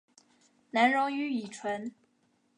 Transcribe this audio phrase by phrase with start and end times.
[0.71, 1.93] 难溶于乙醇。